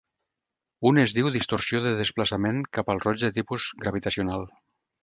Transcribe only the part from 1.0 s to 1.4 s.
es diu